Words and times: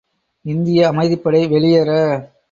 இந்திய 0.45 0.91
அமைதிப்படை 0.91 1.49
வெளியேற? 1.49 1.91